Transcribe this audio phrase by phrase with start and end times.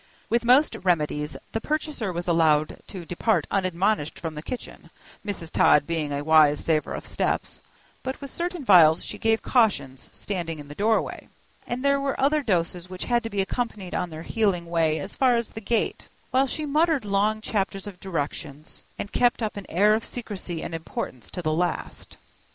[0.31, 4.89] With most remedies the purchaser was allowed to depart unadmonished from the kitchen,
[5.23, 5.51] Mrs.
[5.51, 7.61] Todd being a wise saver of steps;
[8.01, 11.29] but with certain vials she gave cautions, standing in the doorway,
[11.67, 15.13] and there were other doses which had to be accompanied on their healing way as
[15.13, 19.67] far as the gate, while she muttered long chapters of directions, and kept up an
[19.69, 22.17] air of secrecy and importance to the last.